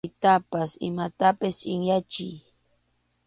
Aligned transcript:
Pitapas 0.05 0.71
imatapas 0.89 1.53
chʼinyachiy. 1.61 2.35